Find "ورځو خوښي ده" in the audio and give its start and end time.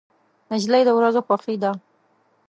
0.97-1.71